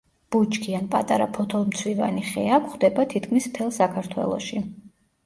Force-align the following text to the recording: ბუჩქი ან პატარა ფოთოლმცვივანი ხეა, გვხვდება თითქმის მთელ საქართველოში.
ბუჩქი 0.35 0.71
ან 0.77 0.85
პატარა 0.93 1.27
ფოთოლმცვივანი 1.35 2.23
ხეა, 2.29 2.57
გვხვდება 2.63 3.05
თითქმის 3.13 3.49
მთელ 3.53 3.71
საქართველოში. 3.77 4.65